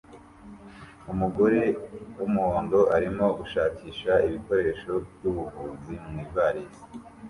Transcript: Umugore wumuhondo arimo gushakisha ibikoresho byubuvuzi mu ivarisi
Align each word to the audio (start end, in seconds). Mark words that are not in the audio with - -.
Umugore 1.11 1.61
wumuhondo 2.17 2.79
arimo 2.95 3.25
gushakisha 3.39 4.11
ibikoresho 4.27 4.91
byubuvuzi 5.13 5.93
mu 6.05 6.15
ivarisi 6.25 6.81